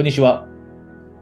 [0.00, 0.48] こんにちは。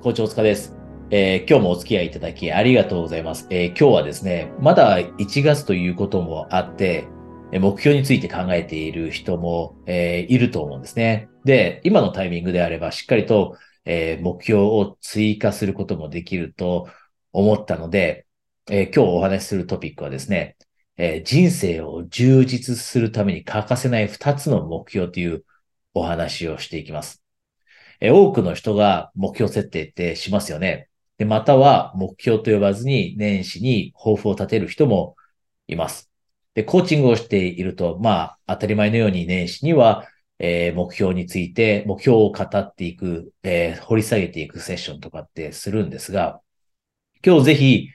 [0.02, 0.76] 校長塚です、
[1.10, 7.08] えー、今日もお付き合いいただきありがとうございます、えー、今日はですね、まだ1月ということもあって、
[7.50, 11.28] 目標について考えている人も、えー、いると思うんですね。
[11.44, 16.88] で、今のタイミングであればしっかりと、え目標を追加することもできると
[17.32, 18.26] 思ったので、
[18.70, 20.56] え今日お話しするトピックはですね、
[20.96, 25.44] え人生を充実するために欠かせない2つの目標という
[25.94, 27.27] お話をしていきます。
[28.00, 30.88] え多くの人が目標設定ってしますよね。
[31.18, 35.16] で、または目標と呼ばずに年始に抱負を立てる人も
[35.66, 36.10] います。
[36.54, 40.06] で、コーチングをしていると、まあ、当たり前のように年始には、
[40.38, 46.40] えー、目標について、目標を語っていく、えー、掘り下げていくセッションとかってするんですが、
[47.24, 47.88] 今日ぜひ、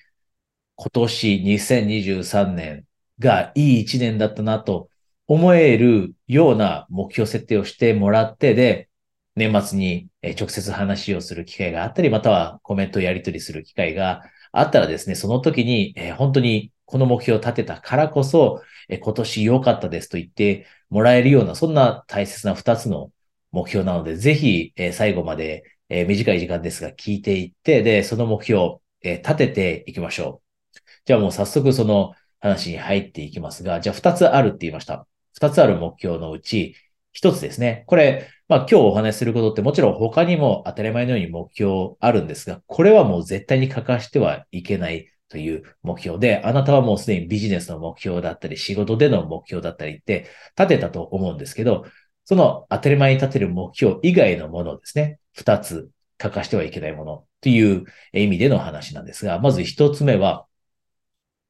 [0.75, 2.85] 今年2023年
[3.19, 4.89] がいい一年だったなと
[5.27, 8.89] 思えるような目標設定をしてもらって、で、
[9.35, 10.07] 年末に
[10.39, 23.11] 直接話をする機会があったり、またはコメントやり取りする機会があったらですね、その時に、本当にこの目標を立てたからこそ、今年良かったですと言ってもらえるような、そんな大切な2つの
[23.51, 30.41] 目標なので、ぜひ最後まで短い時間ですが聞いていって、で、その目標を立てていきましょ
[30.75, 30.79] う。
[31.05, 35.07] じゃあもう早速その話に入っていきますが、じゃあ2つあるって言いました。
[35.35, 36.75] 2つある目標のうち、
[37.13, 37.83] 1つですね。
[37.87, 51.85] これ、まあ今日お話しすることってもちろん他にも当たり前のように目標あるんですが、これはもう絶対に欠かしてはいけないという目標で、あなたはもうすでにビジネスの目標だったり、仕事での目標だったりって立てたと思うんですけど、
[52.25, 55.19] その当たり前に立てる目標以外のものですね。
[55.33, 60.45] 二つ欠かしてはいけないものという意味での話なんですが、まず一つ目は、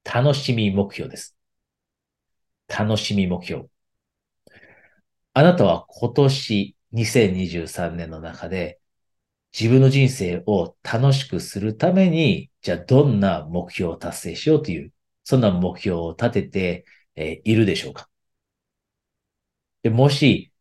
[0.03, 1.37] 楽しみ目標です。
[2.67, 3.72] 楽しみ目標。
[5.33, 8.79] あなたは今年2023年の中で
[9.57, 16.85] 自分の人生を楽しくするために、じゃあどんな目標を達成しようという、そんな目標を立てて、
[17.15, 18.09] えいるでしょうか？
[19.81, 20.51] でもし、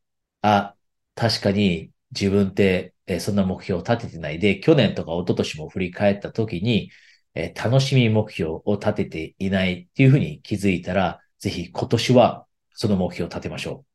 [0.43, 0.77] あ、
[1.15, 6.91] 確かに自分って、えそんな目標を立ててないで、去年とか一昨年も振り返った時に、
[7.35, 13.92] え楽しみ目標を立てていないっていうふうに気づいたら、ぜひ今年はその目標を立てましょう。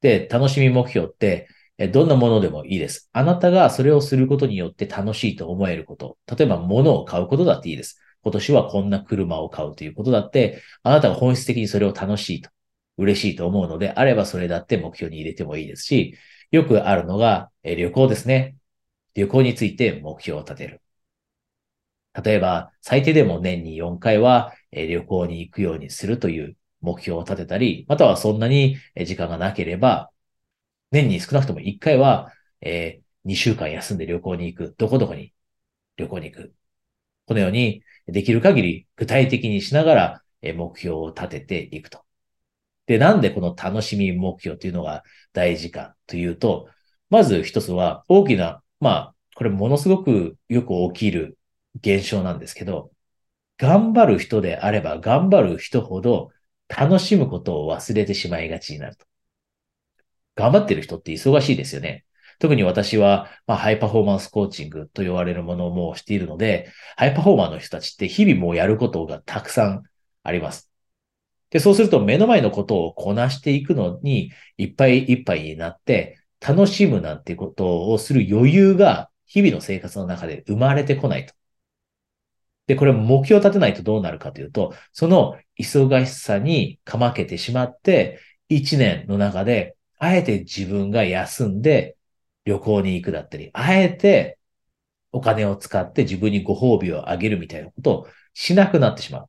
[0.00, 1.48] で、楽しみ目標って、
[1.92, 3.08] どんなものでもいいです。
[3.12, 6.18] あなたがそれをすることによって楽しいと思えること。
[6.26, 8.00] 例えば物を買うことだっていいです。
[8.22, 12.50] 今年はこんな車を買うということだって、あなたが本質的にそれを楽しいと、
[12.96, 16.16] 嬉しいと思うのであればそれだって目標に入れてもいいですし、
[16.50, 18.56] よくあるのが旅行ですね。
[19.14, 20.80] 旅行について目標を立てる。
[22.22, 30.10] 例えば、最低でも年に4回は旅行に行くようにするという目標を立てたり、またはそんなに時間がなければ、
[30.90, 34.74] 年に少なくとも1回は、えー、2週間休んで旅行に行く。
[34.78, 35.32] どこどこに
[35.96, 36.54] 旅行に行く。
[37.26, 42.04] このように、できる限り具体的にしながら、え目標を立てていくと。
[42.86, 46.68] で、なんでこの楽しみ目標というのが大事かというと、
[47.10, 51.38] まず一つは大きな、まあ、これものすごくよく起きる
[51.80, 52.90] 現象なんですけど、
[53.58, 56.30] 頑張る人であれば頑張る人ほど
[56.68, 59.06] 楽しむことを忘れてしまいがちになると。
[60.36, 62.04] 頑張ってる人って忙しいですよね。
[62.38, 69.82] 特に私は、まあ、ハイパフォーマンスコーチングと言われるものもしているので、ハイパフォーマーの人たちって日々もうやることがたくさん
[70.22, 70.70] あります。
[71.50, 81.34] で、そうすると目の前のことをこなしていくのにいっぱいいっぱいになって、楽しむなんてことをする余裕が日々の生活の中で生まれてこないと。
[82.68, 91.96] で、これ目標を立てないとどうなるかというと、その忙しさにかまけてしまって、一年の中で、あえて自分が休んで
[92.44, 94.38] 旅行に行くだったり、あえて
[95.10, 99.28] お金を使って自分にご褒美をあげるみたいなことをしなくなってしまう。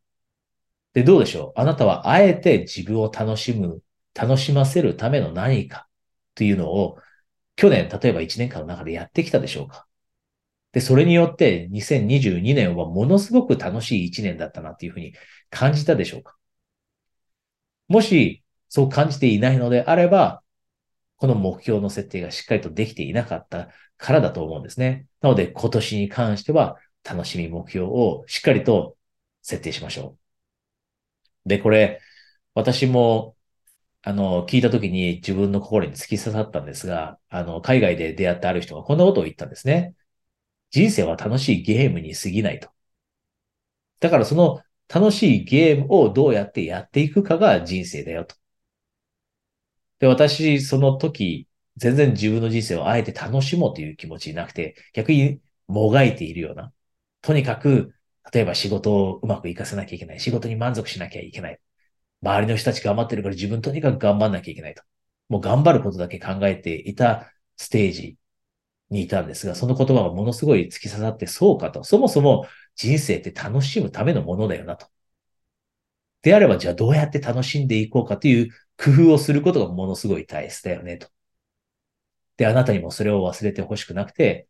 [0.94, 1.60] で、どうでしょう？
[1.60, 3.82] あなたはあえて自分を楽しむ、
[4.14, 5.88] 楽しませるための何か
[6.36, 6.98] というのを
[7.56, 9.88] 去年、例えば1年間の中でやってきたでしょうか？
[10.72, 15.14] で、それによって2022年はものすごく楽しい1年だったなっていうふうに
[15.50, 16.36] 感じたでしょうか？
[17.88, 20.44] もしそう感じていないのであれば、
[21.18, 25.08] この目標の設定がしっかりとできていなかったからだと思うんですね。
[25.22, 28.96] なので今年に関しては楽しみ目標をしっかりと
[29.42, 30.18] 設定しましょ
[31.46, 31.50] う。
[31.50, 32.02] で、これ、
[32.54, 33.36] 私も、
[34.04, 39.96] あの、聞いたときに自分の心に突き刺さったんですが、あの、海外で出会ってある人がこんなことを言ったんですね。
[40.72, 42.70] 人生は楽しいゲームに過ぎないと。
[44.02, 44.62] だからその
[44.94, 48.36] 楽しいゲームをどうやってやっていくかが人生だよと。
[50.00, 56.74] で、私、その時、全然自分の人生をあえて楽しもうという気持ちなくて、逆にもがいているような。
[57.22, 57.94] とにかく、
[58.34, 60.20] 例えば仕事をうまくいかせなきゃいけない。
[60.20, 61.60] 仕事に満足しなきゃいけない。
[62.24, 64.84] 周りの人たち頑張ってるから自分とにかく頑張んなきゃいけないと。
[65.30, 68.18] もう頑張ることだけ考えていたステージ
[68.90, 71.84] にいたんですが、その言葉がものすごい突き刺さってそうかと。
[71.84, 74.88] そもそも人生って楽しむためのものだよなと。
[76.22, 81.08] であれば、じゃあどうやって楽しんでいこうかという工夫をすることがものすごい大切だよねと。
[82.38, 84.48] で、あなたにもそれを忘れてほしくなくて、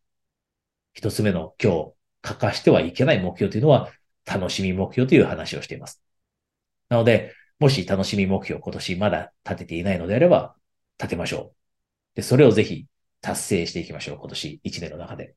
[0.94, 3.92] 一つ目の今日欠かしてはいけない目標というのは、
[4.26, 6.02] 楽しみ目標という話をしています。
[6.88, 10.56] なので、もし楽しみ目標今年まだ立てていないのであれば、
[10.98, 12.16] 立てましょう。
[12.16, 12.86] で、それをぜひ
[13.20, 14.18] 達成していきましょう。
[14.18, 15.34] 今年1年の中で。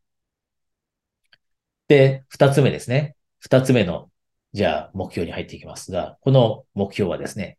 [1.87, 3.15] で、二つ目ですね。
[3.39, 4.09] 二つ目の、
[4.53, 7.57] じゃあ目標に入っていきますが、この目標はですね、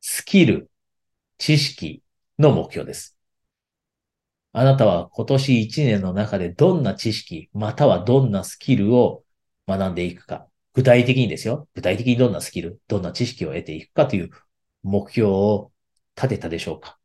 [0.00, 0.70] スキル、
[1.38, 2.02] 知識
[2.38, 3.16] の目標です。
[4.52, 9.24] あなたは今年1年の中でどんな知識、またはどんなスキルを
[9.68, 10.48] 学んでいくか。
[10.74, 11.68] 具体的にですよ。
[11.74, 14.30] 具体的にどんなスキル、どんな知識を得ていくかという
[14.82, 15.72] 目標を
[16.16, 16.99] 立てたでしょうか。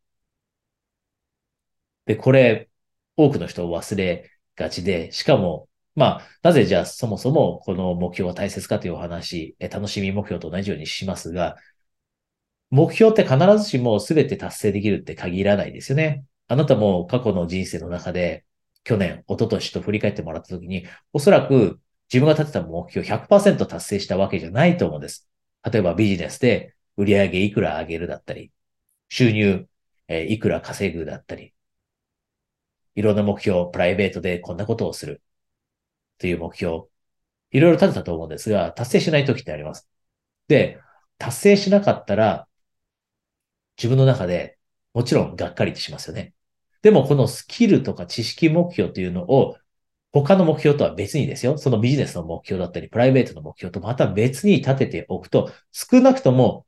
[2.06, 2.70] で、これ、
[3.18, 11.58] 多くの人を忘れがちで、しかも、まあ、なぜじゃあそもそもこの目標は大切かというお話、楽しみ目標と同じようにしますが、
[12.70, 16.26] 目標って必ずしも全て達成できるって限らないですよね。
[16.48, 18.46] あなたも過去の人生の中で、
[18.84, 21.80] 去年、一昨年と振り返ってもらったときに、おそらく
[22.12, 25.28] 自分が立てた目標100%達成したわけじゃないと思うんです。
[25.64, 28.52] 例えばビジネスで売上いくら上げるだったり、
[29.10, 29.68] 収入、
[30.08, 31.55] え、いくら稼ぐだったり、
[32.96, 35.22] いろんな目標、プライベートでこんなことをする
[36.18, 36.86] という目標、
[37.52, 39.90] いろいろ立てたと思うんですが、達成しない時ってあります。
[40.48, 40.80] で、
[41.18, 42.48] 達成しなかったら、
[43.78, 44.58] 自分の中で
[44.94, 46.34] もちろんがっかりしますよね。
[46.82, 49.58] でもこのスキルとか知識目標というのを
[50.12, 51.58] 他の目標とは別にですよ。
[51.58, 56.66] そのビジネスの目標だったり、プライベートの目標とまた別に立てておくと、少なくとも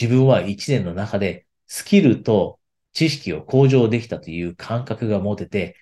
[0.00, 2.58] 自分は一年の中でスキルと
[2.98, 5.76] 知識を向上できたという感覚が持てて、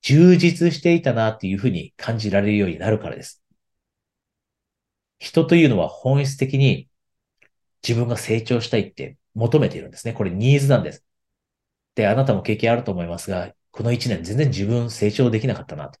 [0.00, 3.42] 充実していたなっていうふうに感じられるようになるからです。
[5.18, 6.88] 人というのは本質的に
[7.86, 10.14] 自分が成長したいって求めているんですね。
[10.14, 11.04] これニーズなんです。
[11.96, 15.98] で、あなたも経験あると思いますが、この1年全然自分成長できなかったな、と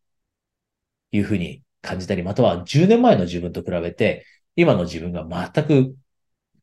[1.12, 4.24] いうふうに感じたり、または10年前の自分と比べて、
[4.56, 5.94] 今の自分が全く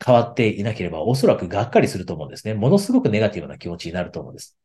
[0.04, 2.54] 変わっていなければ、おそらくがっかりすると思うんですね。
[2.54, 4.58] ものすごくネガティブな気持ちになると思うんです。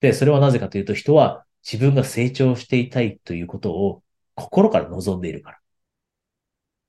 [0.00, 4.02] で、それはなぜかというと、人は自分が成長していたいということを
[4.34, 5.58] 心から望んでいるから。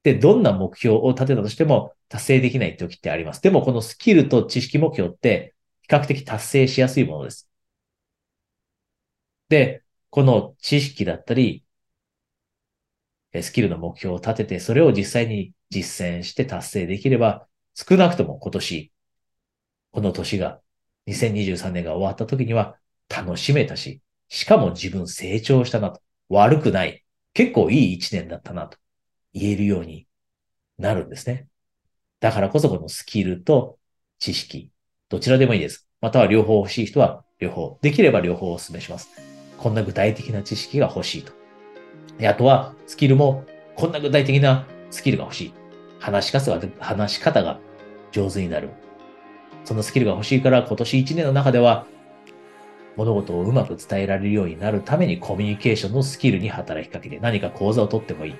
[0.04, 3.42] で、どんな目標を立てたとしても達成できない時ってあります。
[3.42, 5.54] でも、このスキルと知識目標って
[5.84, 7.50] 比較的達成しやすいものです。
[9.50, 11.64] で、この知識だったり、
[13.42, 18.91] スキルの目標を立てて、それを実際に実践して達成できれば、少なくとも今年、
[19.91, 20.59] この年が、
[21.07, 22.75] 2023年が終わった時には
[23.09, 26.01] 楽しめたし、しかも自分成長したなと。
[26.29, 27.03] 悪くない。
[27.33, 28.77] 結構いい一年だったなと
[29.33, 30.07] 言えるように
[30.77, 31.47] なるんですね。
[32.19, 33.77] だからこそこのスキルと
[34.19, 34.71] 知識、
[35.09, 35.88] どちらでもいいです。
[36.00, 37.79] または両方欲しい人は両方。
[37.81, 39.09] できれば両方お勧めします。
[39.57, 41.33] こんな具体的な知識が欲しいと。
[42.28, 45.60] あとは、スキルも、こんな具体的なスキルが欲しい。
[46.02, 47.60] 話し方が、話し方が
[48.12, 48.70] 上手になる。
[49.64, 51.86] そのスキルが欲しいから、今年1年の中では、
[52.98, 58.36] 物事をうまく伝えられるようになるためにコミュニケーションのスキルに働きかけて何か講座を取ってもいい。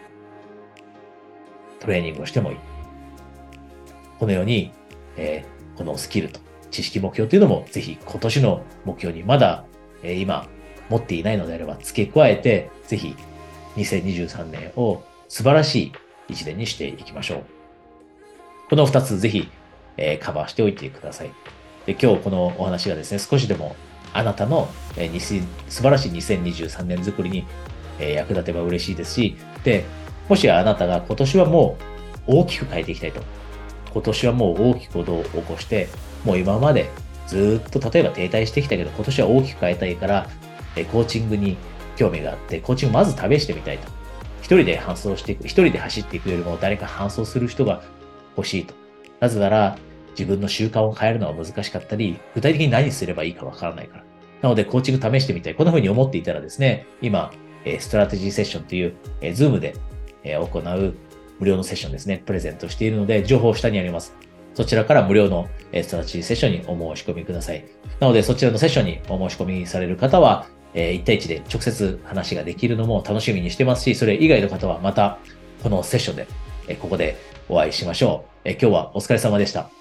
[1.80, 2.58] トレーニングをしてもいい。
[4.20, 4.74] このように、
[5.16, 6.40] えー、このスキルと
[6.70, 9.66] 知識目標というのもぜひ今年の目標にまだ、
[10.04, 10.48] え今
[10.90, 13.16] 持っていないのであれば付け加えてぜひ
[13.76, 15.92] 2023年を素晴らしい
[16.32, 17.44] 一年にしていきましょう。
[18.70, 19.50] この2つぜひ、
[19.98, 21.32] えカバーしておいてください。
[21.86, 23.76] で今日このお話がですね、少しでも
[24.14, 25.20] あなたの、えー、
[25.68, 27.46] 素晴らしい2023年作りに、
[28.00, 29.86] え役立てば嬉しいですし、で、
[30.30, 31.78] もしあなたが今年はも
[32.28, 33.22] う大きく変えていきたいと。
[33.94, 35.90] 今年はもう大きくことを起こして、
[36.24, 36.90] もう今まで
[37.28, 40.30] ずっと例えば停滞してきたけど、今年は大きく変えたいから、
[40.76, 41.58] えコーチングに
[41.98, 44.01] 興味があって、コーチングまず試してみたいと。
[44.52, 47.82] 一人で奔走していく、一人で走っていくよりも誰か伴走する人が
[48.36, 48.74] 欲しいと。
[49.22, 49.78] なぜなら、
[50.10, 54.04] 自分の習慣を変えるのは難しかったり、具体的に何すればいいかわからないから。
[54.42, 55.56] なので、コーチング試してみたい。
[55.56, 57.32] こんな風に思っていたらですね、今、
[57.80, 58.94] ストラテジーセッションという、
[59.34, 59.74] Zoom で
[60.26, 60.96] 行う
[61.40, 64.18] 無料のセッションですね、プレゼントしているので、情報下にあります。
[64.54, 67.64] そちらから無料のストラテジーセッションにお申し込みください。
[68.02, 75.18] なので、そちらのセッションにお申し込みされる方は、え1対1で直接話ができるのも楽しみにしてますし、それ以外の方はまた
[75.64, 76.28] このセッションで、
[76.68, 77.18] えここで
[77.50, 78.50] お会いしましょう。
[78.50, 79.81] え今日はお疲れ様でした。